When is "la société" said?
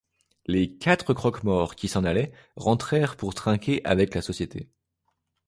4.15-4.67